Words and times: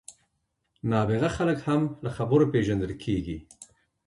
نابغه 0.91 1.29
خلک 1.37 1.59
هم 1.67 1.81
له 2.03 2.09
خبرو 2.17 2.45
پېژندل 2.53 2.91
کېږي. 3.03 3.37